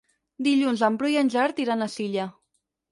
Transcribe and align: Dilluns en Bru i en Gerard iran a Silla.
Dilluns 0.47 0.83
en 0.89 0.97
Bru 1.03 1.11
i 1.13 1.21
en 1.23 1.31
Gerard 1.37 1.63
iran 1.67 1.87
a 1.87 1.91
Silla. 1.99 2.29